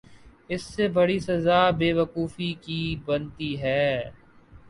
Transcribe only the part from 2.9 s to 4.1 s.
بنتی ہے۔